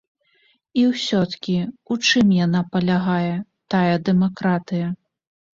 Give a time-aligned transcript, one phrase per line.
[0.83, 1.57] І ўсё-ткі,
[1.95, 3.37] у чым яна палягае,
[3.75, 4.87] тая дэмакратыя?